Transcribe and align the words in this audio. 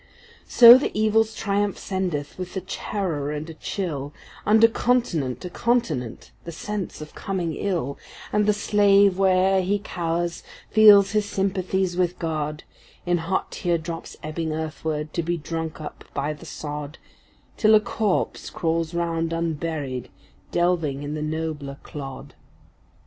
So 0.47 0.79
the 0.79 0.89
Evil’s 0.99 1.35
triumph 1.35 1.77
sendeth, 1.77 2.35
with 2.39 2.57
a 2.57 2.61
terror 2.61 3.29
and 3.31 3.47
a 3.51 3.53
chill, 3.53 4.13
Under 4.47 4.67
continent 4.67 5.41
to 5.41 5.49
continent, 5.51 6.31
the 6.43 6.51
sense 6.51 7.01
of 7.01 7.13
coming 7.13 7.53
ill, 7.53 7.99
And 8.33 8.47
the 8.47 8.51
slave, 8.53 9.19
where’er 9.19 9.61
he 9.61 9.77
cowers, 9.77 10.41
feels 10.71 11.11
his 11.11 11.25
sympathies 11.29 11.95
with 11.97 12.17
God 12.17 12.63
In 13.05 13.19
hot 13.19 13.51
tear 13.51 13.77
drops 13.77 14.17
ebbing 14.23 14.51
earthward, 14.51 15.13
to 15.13 15.21
be 15.21 15.37
drunk 15.37 15.79
up 15.79 16.03
by 16.15 16.33
the 16.33 16.47
sod, 16.47 16.97
Till 17.55 17.75
a 17.75 17.79
corpse 17.79 18.49
crawls 18.49 18.95
round 18.95 19.31
unburied, 19.31 20.09
delving 20.51 21.03
in 21.03 21.13
the 21.13 21.21
nobler 21.21 21.77
clod. 21.83 22.33